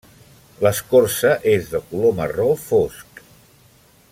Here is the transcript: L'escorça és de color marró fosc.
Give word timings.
L'escorça 0.65 1.33
és 1.51 1.69
de 1.75 1.81
color 1.91 2.17
marró 2.21 2.49
fosc. 2.65 3.21